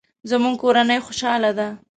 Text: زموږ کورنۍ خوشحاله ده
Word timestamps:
زموږ 0.29 0.55
کورنۍ 0.63 0.99
خوشحاله 1.05 1.51
ده 1.57 1.67